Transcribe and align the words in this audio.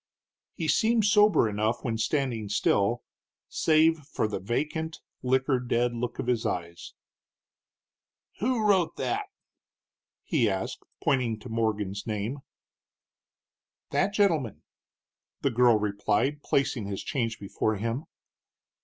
He 0.55 0.67
seemed 0.67 1.05
sober 1.05 1.47
enough 1.47 1.83
when 1.83 1.99
standing 1.99 2.49
still, 2.49 3.03
save 3.49 3.99
for 3.99 4.27
the 4.27 4.39
vacant, 4.39 4.99
liquor 5.21 5.59
dead 5.59 5.93
look 5.93 6.17
of 6.17 6.25
his 6.25 6.43
eyes. 6.43 6.95
"Who 8.39 8.65
wrote 8.65 8.95
that?" 8.95 9.27
he 10.23 10.49
asked, 10.49 10.81
pointing 11.03 11.37
to 11.41 11.49
Morgan's 11.49 12.07
name. 12.07 12.39
"That 13.91 14.11
gentleman," 14.11 14.63
the 15.41 15.51
girl 15.51 15.77
replied, 15.77 16.41
placing 16.41 16.87
his 16.87 17.03
change 17.03 17.37
before 17.39 17.75
him. 17.75 18.05